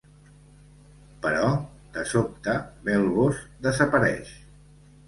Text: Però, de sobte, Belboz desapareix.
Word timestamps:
Però, 1.25 1.51
de 1.99 2.07
sobte, 2.15 2.57
Belboz 2.89 3.47
desapareix. 3.69 4.35